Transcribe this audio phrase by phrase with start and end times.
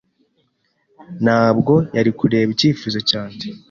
[1.23, 3.47] Ntabwo yari kureba icyifuzo cyanjye.